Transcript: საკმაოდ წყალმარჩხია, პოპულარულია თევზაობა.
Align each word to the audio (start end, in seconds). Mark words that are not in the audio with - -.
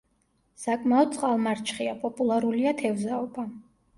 საკმაოდ 0.61 1.11
წყალმარჩხია, 1.17 1.93
პოპულარულია 2.05 2.75
თევზაობა. 2.83 3.47